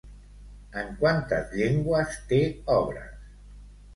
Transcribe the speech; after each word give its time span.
En 0.83 0.87
quantes 1.01 1.53
llengües 1.59 2.17
té 2.31 2.39
obres? 2.79 3.23